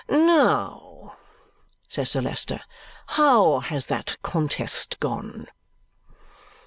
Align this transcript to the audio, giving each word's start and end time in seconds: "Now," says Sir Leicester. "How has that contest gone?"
"Now," 0.09 1.17
says 1.87 2.09
Sir 2.09 2.21
Leicester. 2.21 2.61
"How 3.05 3.59
has 3.59 3.85
that 3.85 4.17
contest 4.23 4.99
gone?" 4.99 5.45